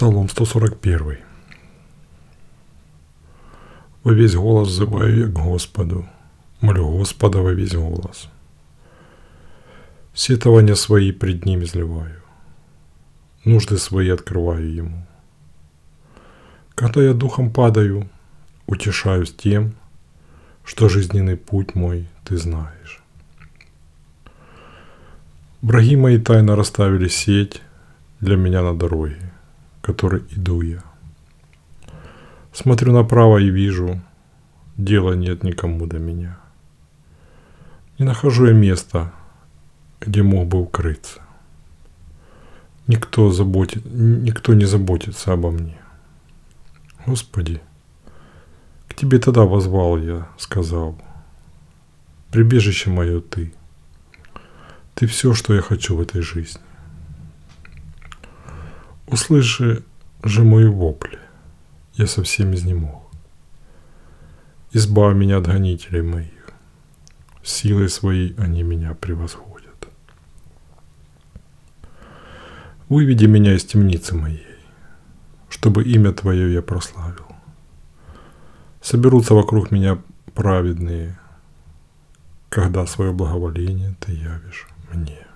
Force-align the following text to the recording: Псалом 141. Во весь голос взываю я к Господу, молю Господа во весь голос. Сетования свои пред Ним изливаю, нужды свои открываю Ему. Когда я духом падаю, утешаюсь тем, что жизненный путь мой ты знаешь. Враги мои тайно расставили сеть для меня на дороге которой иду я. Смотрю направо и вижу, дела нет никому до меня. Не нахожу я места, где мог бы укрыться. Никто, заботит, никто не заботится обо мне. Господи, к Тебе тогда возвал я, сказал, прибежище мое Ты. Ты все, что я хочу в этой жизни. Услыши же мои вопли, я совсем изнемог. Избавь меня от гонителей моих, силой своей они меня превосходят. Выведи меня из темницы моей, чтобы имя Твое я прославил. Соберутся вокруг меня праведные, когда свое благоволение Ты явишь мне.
Псалом 0.00 0.30
141. 0.30 1.18
Во 4.02 4.12
весь 4.14 4.34
голос 4.34 4.68
взываю 4.68 5.18
я 5.18 5.26
к 5.26 5.32
Господу, 5.34 6.08
молю 6.62 6.88
Господа 6.88 7.42
во 7.42 7.52
весь 7.52 7.74
голос. 7.74 8.30
Сетования 10.14 10.74
свои 10.74 11.12
пред 11.12 11.44
Ним 11.44 11.64
изливаю, 11.64 12.22
нужды 13.44 13.76
свои 13.76 14.08
открываю 14.08 14.74
Ему. 14.74 15.06
Когда 16.74 17.02
я 17.02 17.12
духом 17.12 17.52
падаю, 17.52 18.08
утешаюсь 18.66 19.34
тем, 19.34 19.74
что 20.64 20.88
жизненный 20.88 21.36
путь 21.36 21.74
мой 21.74 22.06
ты 22.24 22.38
знаешь. 22.38 23.02
Враги 25.60 25.96
мои 25.96 26.16
тайно 26.16 26.56
расставили 26.56 27.08
сеть 27.08 27.60
для 28.20 28.36
меня 28.36 28.62
на 28.62 28.74
дороге 28.74 29.29
которой 29.80 30.22
иду 30.30 30.60
я. 30.60 30.82
Смотрю 32.52 32.92
направо 32.92 33.38
и 33.38 33.48
вижу, 33.48 34.00
дела 34.76 35.12
нет 35.12 35.44
никому 35.44 35.86
до 35.86 35.98
меня. 35.98 36.38
Не 37.98 38.04
нахожу 38.04 38.46
я 38.46 38.52
места, 38.52 39.12
где 40.00 40.22
мог 40.22 40.48
бы 40.48 40.60
укрыться. 40.60 41.20
Никто, 42.86 43.30
заботит, 43.30 43.84
никто 43.84 44.54
не 44.54 44.64
заботится 44.64 45.32
обо 45.32 45.50
мне. 45.50 45.78
Господи, 47.06 47.60
к 48.88 48.94
Тебе 48.94 49.18
тогда 49.18 49.42
возвал 49.42 49.96
я, 49.98 50.28
сказал, 50.38 50.98
прибежище 52.30 52.90
мое 52.90 53.20
Ты. 53.20 53.52
Ты 54.94 55.06
все, 55.06 55.34
что 55.34 55.54
я 55.54 55.60
хочу 55.60 55.96
в 55.96 56.00
этой 56.00 56.20
жизни. 56.20 56.60
Услыши 59.10 59.82
же 60.22 60.44
мои 60.44 60.66
вопли, 60.66 61.18
я 61.94 62.06
совсем 62.06 62.54
изнемог. 62.54 63.10
Избавь 64.70 65.16
меня 65.16 65.38
от 65.38 65.46
гонителей 65.46 66.02
моих, 66.02 66.50
силой 67.42 67.88
своей 67.88 68.36
они 68.38 68.62
меня 68.62 68.94
превосходят. 68.94 69.88
Выведи 72.88 73.24
меня 73.26 73.56
из 73.56 73.64
темницы 73.64 74.14
моей, 74.14 74.46
чтобы 75.48 75.82
имя 75.82 76.12
Твое 76.12 76.54
я 76.54 76.62
прославил. 76.62 77.26
Соберутся 78.80 79.34
вокруг 79.34 79.72
меня 79.72 79.98
праведные, 80.34 81.18
когда 82.48 82.86
свое 82.86 83.12
благоволение 83.12 83.96
Ты 83.98 84.12
явишь 84.12 84.68
мне. 84.92 85.26